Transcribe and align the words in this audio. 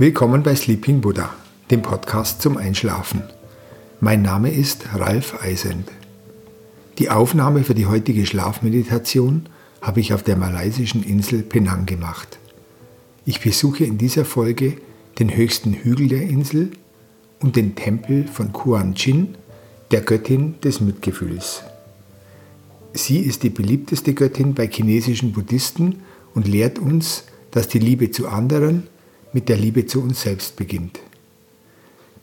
Willkommen 0.00 0.44
bei 0.44 0.54
Sleeping 0.54 1.00
Buddha, 1.00 1.34
dem 1.72 1.82
Podcast 1.82 2.40
zum 2.40 2.56
Einschlafen. 2.56 3.24
Mein 3.98 4.22
Name 4.22 4.48
ist 4.48 4.94
Ralf 4.94 5.42
Eisend. 5.42 5.90
Die 6.98 7.10
Aufnahme 7.10 7.64
für 7.64 7.74
die 7.74 7.86
heutige 7.86 8.24
Schlafmeditation 8.24 9.46
habe 9.82 9.98
ich 9.98 10.14
auf 10.14 10.22
der 10.22 10.36
malaysischen 10.36 11.02
Insel 11.02 11.42
Penang 11.42 11.84
gemacht. 11.84 12.38
Ich 13.24 13.40
besuche 13.40 13.82
in 13.82 13.98
dieser 13.98 14.24
Folge 14.24 14.74
den 15.18 15.34
höchsten 15.34 15.72
Hügel 15.72 16.06
der 16.06 16.22
Insel 16.22 16.70
und 17.40 17.56
den 17.56 17.74
Tempel 17.74 18.28
von 18.28 18.52
Kuan 18.52 18.94
Chin, 18.94 19.34
der 19.90 20.02
Göttin 20.02 20.60
des 20.60 20.80
Mitgefühls. 20.80 21.64
Sie 22.92 23.18
ist 23.18 23.42
die 23.42 23.50
beliebteste 23.50 24.14
Göttin 24.14 24.54
bei 24.54 24.68
chinesischen 24.68 25.32
Buddhisten 25.32 26.02
und 26.36 26.46
lehrt 26.46 26.78
uns, 26.78 27.24
dass 27.50 27.66
die 27.66 27.80
Liebe 27.80 28.12
zu 28.12 28.28
anderen 28.28 28.86
mit 29.32 29.48
der 29.48 29.56
Liebe 29.56 29.86
zu 29.86 30.02
uns 30.02 30.22
selbst 30.22 30.56
beginnt. 30.56 31.00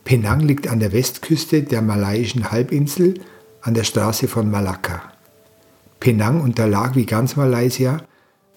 Penang 0.04 0.40
liegt 0.40 0.68
an 0.68 0.80
der 0.80 0.92
Westküste 0.92 1.62
der 1.62 1.82
malaiischen 1.82 2.50
Halbinsel 2.50 3.14
an 3.60 3.74
der 3.74 3.84
Straße 3.84 4.28
von 4.28 4.50
Malakka. 4.50 5.02
Penang 5.98 6.40
unterlag 6.40 6.94
wie 6.94 7.06
ganz 7.06 7.36
Malaysia 7.36 8.02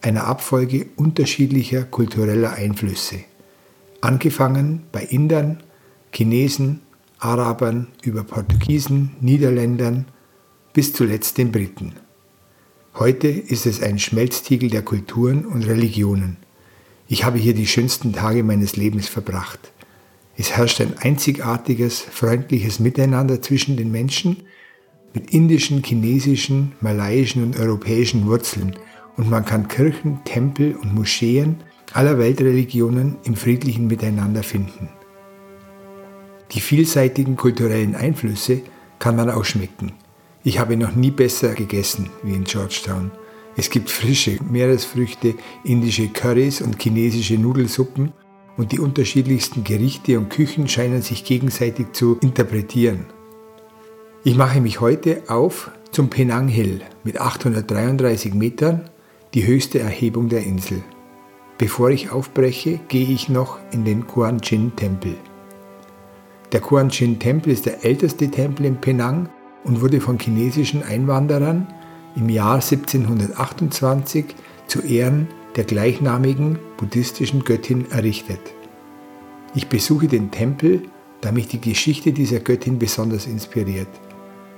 einer 0.02 0.26
Abfolge 0.26 0.88
unterschiedlicher 0.96 1.84
kultureller 1.84 2.54
Einflüsse, 2.54 3.22
angefangen 4.02 4.84
bei 4.92 5.04
Indern, 5.04 5.64
Chinesen, 6.14 6.82
Arabern 7.18 7.88
über 8.04 8.24
Portugiesen, 8.24 9.16
Niederländern 9.20 10.06
bis 10.74 10.94
zuletzt 10.94 11.38
den 11.38 11.52
Briten. 11.52 11.94
Heute 12.96 13.28
ist 13.28 13.66
es 13.66 13.82
ein 13.82 14.00
Schmelztiegel 14.00 14.70
der 14.70 14.84
Kulturen 14.84 15.46
und 15.46 15.64
Religionen– 15.66 16.38
ich 17.12 17.26
habe 17.26 17.40
hier 17.40 17.56
die 17.56 17.66
schönsten 17.66 18.14
Tage 18.14 18.44
meines 18.44 18.76
Lebens 18.76 19.08
verbracht. 19.08 19.74
Es 20.38 20.56
herrscht 20.56 20.80
ein 20.80 20.98
einzigartiges, 21.00 22.00
freundliches 22.00 22.80
Miteinander 22.80 23.42
zwischen 23.42 23.76
den 23.76 23.92
Menschen 23.92 24.44
mit 25.16 25.32
indischen, 25.32 25.84
chinesischen, 25.84 26.74
malaiischen 26.82 27.44
und 27.44 27.60
europäischen 27.60 28.28
Wurzeln 28.28 28.76
und 29.18 29.28
man 29.28 29.44
kann 29.44 29.68
Kirchen, 29.68 30.24
Tempel 30.24 30.76
und 30.76 30.94
Moscheen 30.94 31.58
aller 31.94 32.20
Weltreligionen 32.20 33.18
im 33.24 33.36
friedlichen 33.36 33.88
Miteinander 33.88 34.44
finden. 34.44 34.90
Die 36.52 36.62
vielseitigen 36.62 37.36
kulturellen 37.36 37.96
Einflüsse 37.96 38.62
kann 39.00 39.16
man 39.16 39.32
auch 39.32 39.46
schmecken. 39.46 39.94
Ich 40.44 40.60
habe 40.60 40.78
noch 40.78 40.96
nie 40.96 41.12
besser 41.12 41.56
gegessen 41.56 42.12
wie 42.22 42.36
in 42.36 42.44
Georgetown. 42.44 43.12
Es 43.56 43.70
gibt 43.70 43.90
frische 43.90 44.38
Meeresfrüchte, 44.50 45.36
indische 45.64 46.08
Currys 46.08 46.62
und 46.62 46.82
chinesische 46.82 47.38
Nudelsuppen 47.38 48.14
und 48.58 48.72
die 48.72 48.80
unterschiedlichsten 48.80 49.64
Gerichte 49.64 50.18
und 50.18 50.30
Küchen 50.30 50.68
scheinen 50.68 51.02
sich 51.02 51.24
gegenseitig 51.24 51.94
zu 51.94 52.18
interpretieren. 52.22 53.06
Ich 54.24 54.36
mache 54.36 54.62
mich 54.62 54.82
heute 54.82 55.24
auf 55.28 55.72
zum 55.92 56.10
Penang 56.10 56.48
Hill 56.48 56.82
mit 57.04 57.20
833 57.20 58.34
Metern, 58.34 58.90
die 59.34 59.46
höchste 59.46 59.80
Erhebung 59.80 60.30
der 60.30 60.44
Insel. 60.44 60.84
Bevor 61.58 61.90
ich 61.90 62.12
aufbreche, 62.12 62.80
gehe 62.88 63.08
ich 63.08 63.30
noch 63.30 63.60
in 63.72 63.86
den 63.86 64.08
Kuan 64.08 64.42
Chin 64.42 64.76
Tempel. 64.76 65.16
Der 66.52 66.62
Kuan 66.62 66.90
Chin 66.90 67.20
Tempel 67.20 67.54
ist 67.54 67.66
der 67.66 67.86
älteste 67.86 68.30
Tempel 68.30 68.66
in 68.66 68.82
Penang 68.82 69.30
und 69.64 69.82
wurde 69.82 70.02
von 70.02 70.20
chinesischen 70.20 70.84
Einwanderern 70.84 71.68
im 72.16 72.30
Jahr 72.30 72.56
1728 72.56 74.26
zu 74.68 74.82
Ehren 74.82 75.28
der 75.56 75.64
gleichnamigen 75.64 76.60
buddhistischen 76.78 77.44
Göttin 77.44 77.90
errichtet. 77.92 78.40
Ich 79.56 79.68
besuche 79.68 80.08
den 80.08 80.32
Tempel, 80.32 80.84
da 81.22 81.32
mich 81.32 81.48
die 81.48 81.60
Geschichte 81.60 82.14
dieser 82.14 82.40
Göttin 82.40 82.80
besonders 82.80 83.26
inspiriert. 83.26 83.90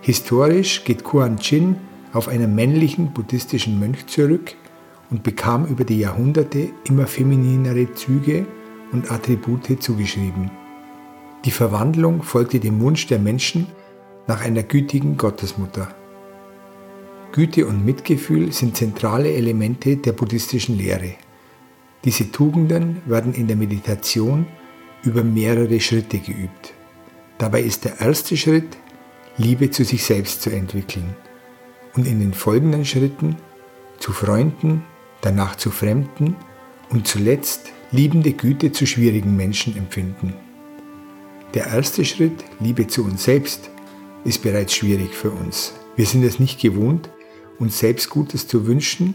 Historisch 0.01 0.83
geht 0.83 1.03
Kuan 1.03 1.37
Chin 1.37 1.75
auf 2.13 2.27
einen 2.27 2.55
männlichen 2.55 3.13
buddhistischen 3.13 3.79
Mönch 3.79 4.05
zurück 4.07 4.55
und 5.09 5.23
bekam 5.23 5.65
über 5.65 5.83
die 5.83 5.99
Jahrhunderte 5.99 6.69
immer 6.85 7.07
femininere 7.07 7.93
Züge 7.93 8.45
und 8.91 9.11
Attribute 9.11 9.81
zugeschrieben. 9.81 10.51
Die 11.45 11.51
Verwandlung 11.51 12.21
folgte 12.21 12.59
dem 12.59 12.79
Wunsch 12.81 13.07
der 13.07 13.19
Menschen 13.19 13.67
nach 14.27 14.41
einer 14.41 14.63
gütigen 14.63 15.17
Gottesmutter. 15.17 15.87
Güte 17.31 17.65
und 17.65 17.85
Mitgefühl 17.85 18.51
sind 18.51 18.75
zentrale 18.75 19.31
Elemente 19.31 19.95
der 19.95 20.11
buddhistischen 20.11 20.77
Lehre. 20.77 21.13
Diese 22.03 22.31
Tugenden 22.31 23.01
werden 23.05 23.33
in 23.33 23.47
der 23.47 23.55
Meditation 23.55 24.47
über 25.03 25.23
mehrere 25.23 25.79
Schritte 25.79 26.19
geübt. 26.19 26.73
Dabei 27.37 27.61
ist 27.61 27.85
der 27.85 28.01
erste 28.01 28.35
Schritt, 28.35 28.77
Liebe 29.37 29.71
zu 29.71 29.85
sich 29.85 30.03
selbst 30.03 30.41
zu 30.41 30.49
entwickeln 30.49 31.15
und 31.95 32.05
in 32.05 32.19
den 32.19 32.33
folgenden 32.33 32.85
Schritten 32.85 33.37
zu 33.97 34.11
Freunden, 34.11 34.83
danach 35.21 35.55
zu 35.55 35.71
Fremden 35.71 36.35
und 36.89 37.07
zuletzt 37.07 37.71
liebende 37.91 38.33
Güte 38.33 38.71
zu 38.71 38.85
schwierigen 38.85 39.35
Menschen 39.35 39.77
empfinden. 39.77 40.33
Der 41.53 41.67
erste 41.67 42.03
Schritt, 42.03 42.43
Liebe 42.59 42.87
zu 42.87 43.03
uns 43.03 43.23
selbst, 43.23 43.69
ist 44.23 44.41
bereits 44.41 44.75
schwierig 44.75 45.13
für 45.13 45.31
uns. 45.31 45.73
Wir 45.95 46.05
sind 46.05 46.23
es 46.23 46.39
nicht 46.39 46.59
gewohnt, 46.59 47.09
uns 47.61 47.79
selbst 47.79 48.09
Gutes 48.09 48.47
zu 48.47 48.65
wünschen. 48.67 49.13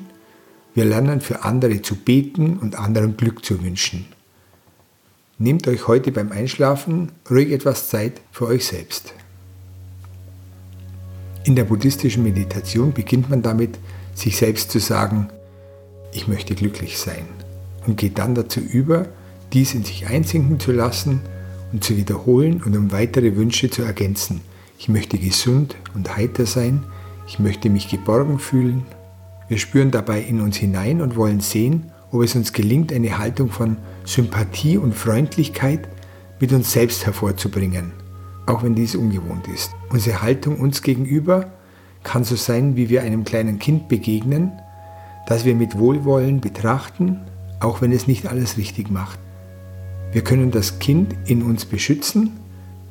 Wir 0.74 0.84
lernen 0.84 1.20
für 1.20 1.42
andere 1.42 1.82
zu 1.82 1.96
beten 1.96 2.58
und 2.58 2.78
anderen 2.78 3.16
Glück 3.16 3.44
zu 3.44 3.62
wünschen. 3.62 4.06
Nehmt 5.38 5.68
euch 5.68 5.86
heute 5.86 6.12
beim 6.12 6.32
Einschlafen 6.32 7.12
ruhig 7.30 7.50
etwas 7.52 7.88
Zeit 7.88 8.22
für 8.32 8.46
euch 8.46 8.64
selbst. 8.66 9.12
In 11.44 11.56
der 11.56 11.64
buddhistischen 11.64 12.22
Meditation 12.22 12.92
beginnt 12.92 13.28
man 13.28 13.42
damit, 13.42 13.78
sich 14.14 14.36
selbst 14.36 14.70
zu 14.70 14.80
sagen, 14.80 15.28
ich 16.12 16.26
möchte 16.26 16.54
glücklich 16.54 16.98
sein 16.98 17.26
und 17.86 17.98
geht 17.98 18.18
dann 18.18 18.34
dazu 18.34 18.60
über, 18.60 19.06
dies 19.52 19.74
in 19.74 19.84
sich 19.84 20.06
einsinken 20.06 20.58
zu 20.58 20.72
lassen 20.72 21.20
und 21.72 21.84
zu 21.84 21.96
wiederholen 21.96 22.62
und 22.62 22.76
um 22.76 22.90
weitere 22.90 23.36
Wünsche 23.36 23.70
zu 23.70 23.82
ergänzen. 23.82 24.40
Ich 24.78 24.88
möchte 24.88 25.18
gesund 25.18 25.76
und 25.94 26.16
heiter 26.16 26.46
sein, 26.46 26.84
ich 27.26 27.38
möchte 27.38 27.70
mich 27.70 27.88
geborgen 27.88 28.38
fühlen. 28.38 28.86
Wir 29.48 29.58
spüren 29.58 29.90
dabei 29.90 30.20
in 30.20 30.40
uns 30.40 30.56
hinein 30.56 31.00
und 31.00 31.16
wollen 31.16 31.40
sehen, 31.40 31.92
ob 32.10 32.22
es 32.22 32.34
uns 32.34 32.52
gelingt, 32.52 32.92
eine 32.92 33.18
Haltung 33.18 33.50
von 33.50 33.76
Sympathie 34.04 34.78
und 34.78 34.94
Freundlichkeit 34.94 35.88
mit 36.40 36.52
uns 36.52 36.72
selbst 36.72 37.06
hervorzubringen, 37.06 37.92
auch 38.46 38.62
wenn 38.62 38.74
dies 38.74 38.94
ungewohnt 38.94 39.48
ist. 39.48 39.72
Unsere 39.90 40.22
Haltung 40.22 40.58
uns 40.58 40.82
gegenüber 40.82 41.50
kann 42.04 42.24
so 42.24 42.36
sein, 42.36 42.76
wie 42.76 42.88
wir 42.88 43.02
einem 43.02 43.24
kleinen 43.24 43.58
Kind 43.58 43.88
begegnen, 43.88 44.52
das 45.26 45.44
wir 45.44 45.54
mit 45.54 45.78
Wohlwollen 45.78 46.40
betrachten, 46.40 47.20
auch 47.58 47.82
wenn 47.82 47.90
es 47.90 48.06
nicht 48.06 48.26
alles 48.26 48.56
richtig 48.56 48.90
macht. 48.90 49.18
Wir 50.12 50.22
können 50.22 50.52
das 50.52 50.78
Kind 50.78 51.16
in 51.26 51.42
uns 51.42 51.64
beschützen, 51.64 52.38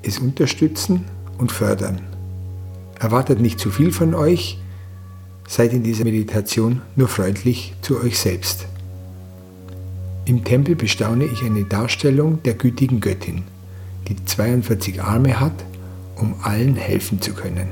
es 0.02 0.20
unterstützen 0.20 1.06
und 1.38 1.52
fördern. 1.52 2.15
Erwartet 3.00 3.42
nicht 3.42 3.60
zu 3.60 3.70
viel 3.72 3.92
von 3.92 4.14
euch, 4.14 4.60
seid 5.48 5.74
in 5.74 5.84
dieser 5.84 6.06
Meditation 6.06 6.82
nur 6.96 7.08
freundlich 7.08 7.74
zu 7.82 8.02
euch 8.02 8.18
selbst. 8.18 8.66
Im 10.26 10.44
Tempel 10.44 10.76
bestaune 10.76 11.26
ich 11.26 11.44
eine 11.44 11.66
Darstellung 11.66 12.42
der 12.44 12.56
gütigen 12.56 13.00
Göttin, 13.00 13.44
die 14.08 14.16
42 14.26 15.02
Arme 15.02 15.40
hat, 15.40 15.54
um 16.16 16.36
allen 16.42 16.76
helfen 16.76 17.22
zu 17.22 17.34
können. 17.34 17.68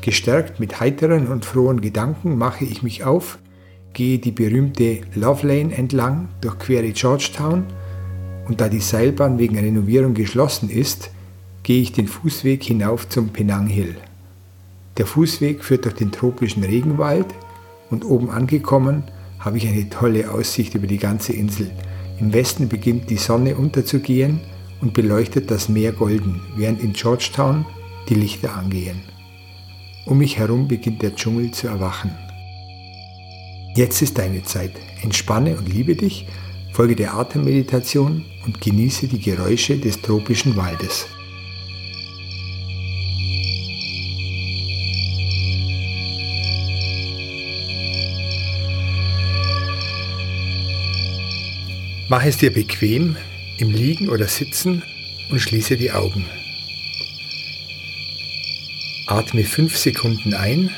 Gestärkt 0.00 0.60
mit 0.60 0.80
heiteren 0.80 1.28
und 1.28 1.44
frohen 1.44 1.80
Gedanken 1.80 2.36
mache 2.36 2.64
ich 2.64 2.82
mich 2.82 3.04
auf, 3.04 3.38
gehe 3.92 4.18
die 4.18 4.32
berühmte 4.32 5.02
Love 5.14 5.46
Lane 5.46 5.74
entlang, 5.74 6.28
durchquere 6.40 6.90
Georgetown 6.90 7.64
und 8.48 8.60
da 8.60 8.68
die 8.68 8.80
Seilbahn 8.80 9.38
wegen 9.38 9.58
Renovierung 9.58 10.14
geschlossen 10.14 10.68
ist, 10.68 11.10
gehe 11.64 11.80
ich 11.82 11.92
den 11.92 12.06
Fußweg 12.06 12.62
hinauf 12.62 13.08
zum 13.08 13.30
Penang 13.30 13.66
Hill. 13.66 13.96
Der 14.98 15.06
Fußweg 15.06 15.64
führt 15.64 15.86
durch 15.86 15.94
den 15.94 16.12
tropischen 16.12 16.62
Regenwald 16.62 17.26
und 17.90 18.04
oben 18.04 18.30
angekommen 18.30 19.02
habe 19.40 19.56
ich 19.56 19.66
eine 19.66 19.88
tolle 19.90 20.30
Aussicht 20.30 20.74
über 20.74 20.86
die 20.86 20.98
ganze 20.98 21.32
Insel. 21.32 21.70
Im 22.20 22.32
Westen 22.32 22.68
beginnt 22.68 23.10
die 23.10 23.16
Sonne 23.16 23.56
unterzugehen 23.56 24.40
und 24.80 24.94
beleuchtet 24.94 25.50
das 25.50 25.68
Meer 25.68 25.92
golden, 25.92 26.40
während 26.56 26.82
in 26.82 26.92
Georgetown 26.92 27.66
die 28.08 28.14
Lichter 28.14 28.54
angehen. 28.54 29.00
Um 30.06 30.18
mich 30.18 30.38
herum 30.38 30.68
beginnt 30.68 31.02
der 31.02 31.16
Dschungel 31.16 31.50
zu 31.50 31.66
erwachen. 31.66 32.12
Jetzt 33.74 34.02
ist 34.02 34.18
deine 34.18 34.42
Zeit. 34.44 34.72
Entspanne 35.02 35.56
und 35.56 35.72
liebe 35.72 35.96
dich, 35.96 36.26
folge 36.72 36.94
der 36.94 37.14
Atemmeditation 37.14 38.24
und 38.44 38.60
genieße 38.60 39.08
die 39.08 39.18
Geräusche 39.20 39.78
des 39.78 40.00
tropischen 40.00 40.56
Waldes. 40.56 41.06
Mach 52.16 52.24
es 52.24 52.36
dir 52.36 52.52
bequem, 52.52 53.16
im 53.58 53.72
Liegen 53.72 54.08
oder 54.08 54.28
Sitzen 54.28 54.84
und 55.30 55.40
schließe 55.40 55.76
die 55.76 55.90
Augen. 55.90 56.24
Atme 59.08 59.42
fünf 59.42 59.76
Sekunden 59.76 60.32
ein 60.32 60.70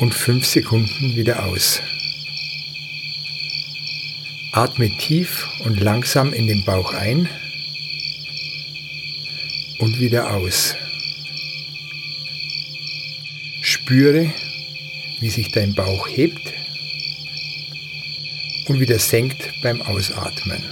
und 0.00 0.12
fünf 0.12 0.44
Sekunden 0.44 1.16
wieder 1.16 1.46
aus. 1.46 1.80
Atme 4.52 4.94
tief 4.98 5.48
und 5.60 5.80
langsam 5.80 6.34
in 6.34 6.46
den 6.46 6.62
Bauch 6.62 6.92
ein 6.92 7.26
und 9.78 9.98
wieder 9.98 10.34
aus. 10.34 10.76
Spüre, 13.62 14.30
wie 15.20 15.30
sich 15.30 15.52
dein 15.52 15.72
Bauch 15.72 16.06
hebt 16.06 16.59
und 18.66 18.80
wieder 18.80 18.98
senkt 18.98 19.52
beim 19.62 19.82
Ausatmen. 19.82 20.62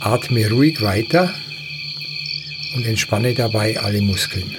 Atme 0.00 0.48
ruhig 0.50 0.80
weiter 0.82 1.34
und 2.74 2.84
entspanne 2.86 3.34
dabei 3.34 3.78
alle 3.78 4.02
Muskeln. 4.02 4.54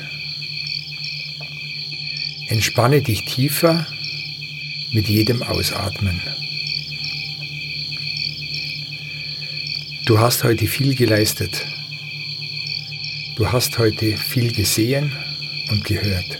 Entspanne 2.49 3.01
dich 3.01 3.23
tiefer 3.23 3.85
mit 4.91 5.07
jedem 5.07 5.43
Ausatmen. 5.43 6.21
Du 10.05 10.19
hast 10.19 10.43
heute 10.43 10.67
viel 10.67 10.95
geleistet. 10.95 11.65
Du 13.35 13.51
hast 13.51 13.77
heute 13.77 14.17
viel 14.17 14.53
gesehen 14.53 15.11
und 15.69 15.83
gehört. 15.83 16.39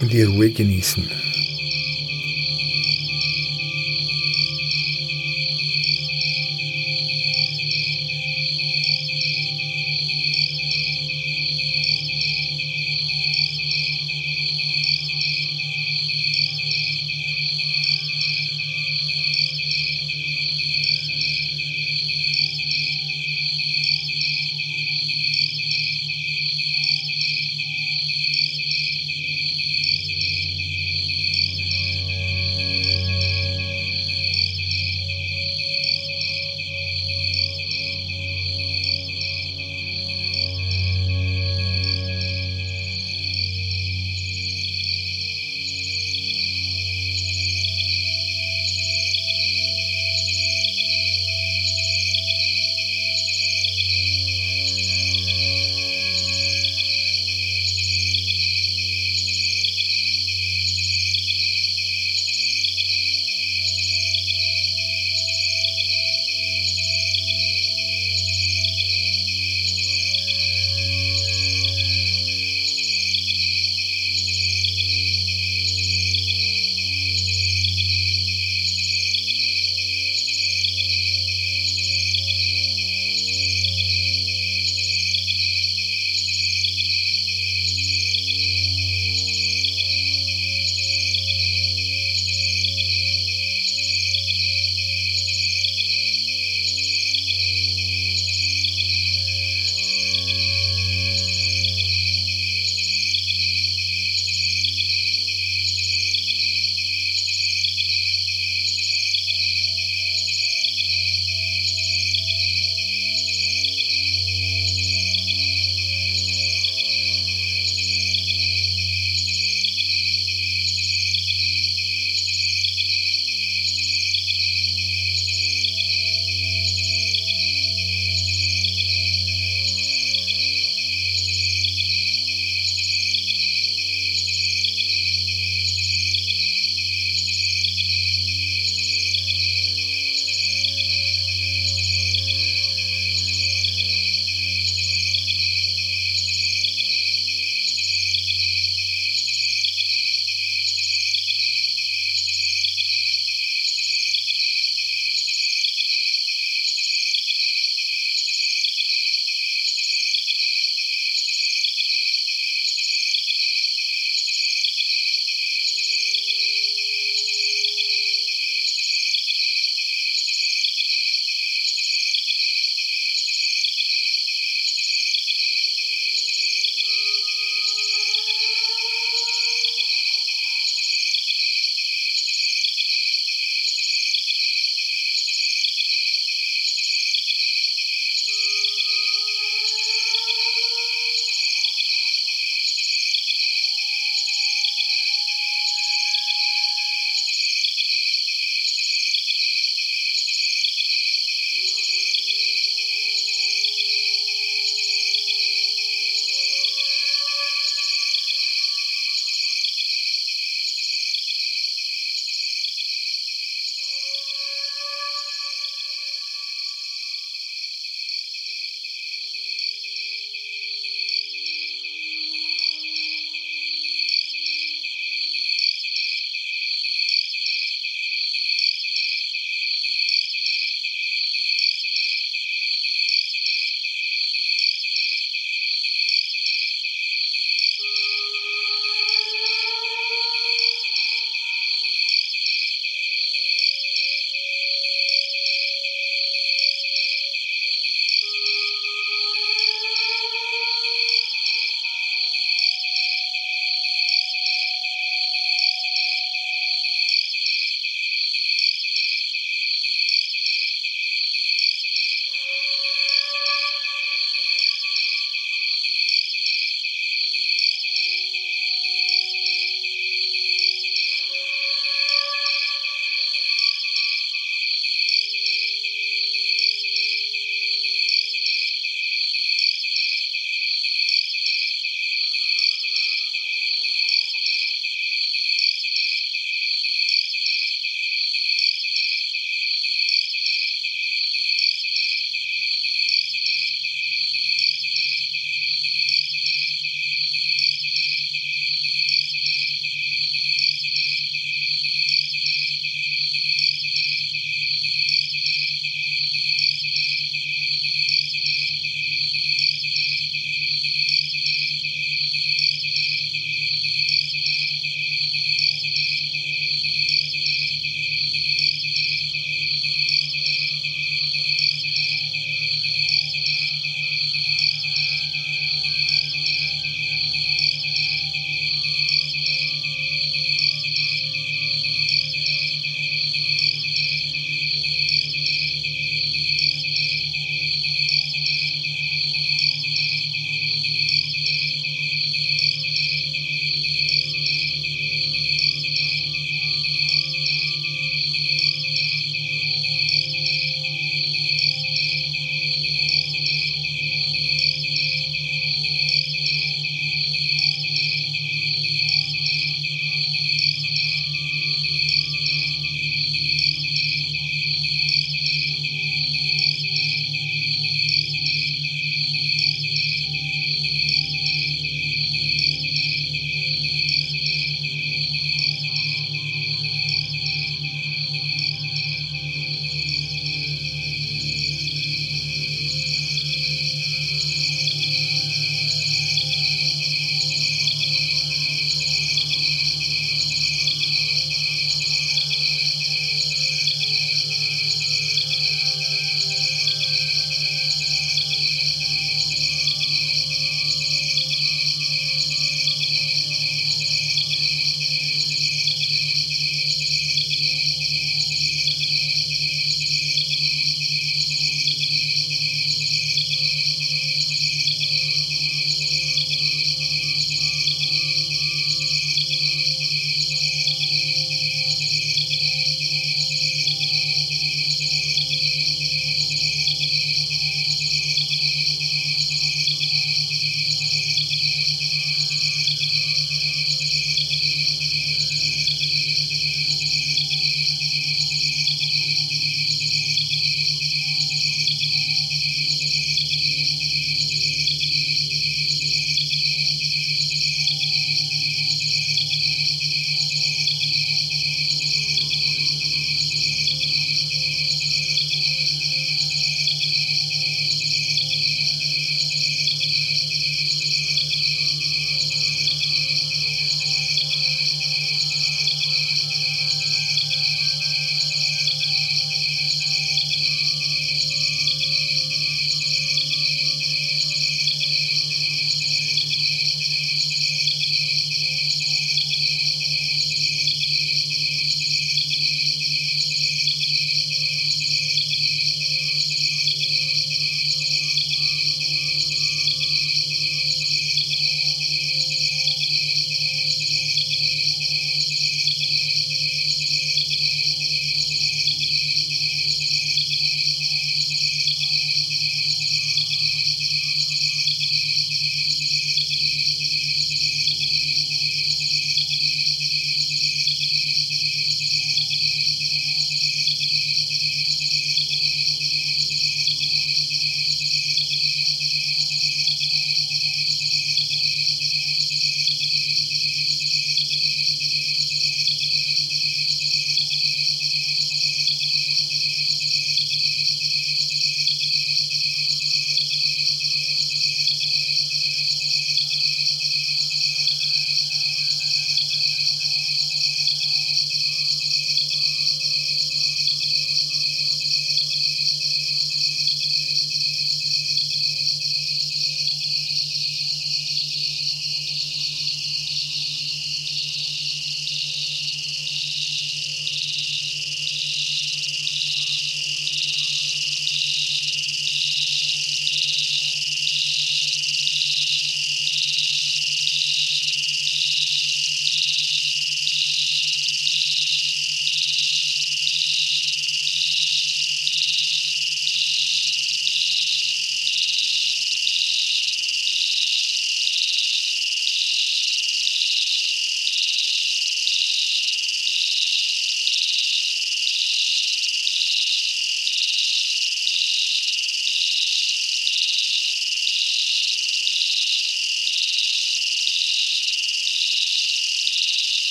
und 0.00 0.12
die 0.12 0.22
Ruhe 0.22 0.50
genießen. 0.50 1.08